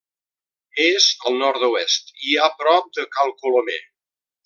[0.85, 3.81] És al nord-oest i a prop de Cal Colomer.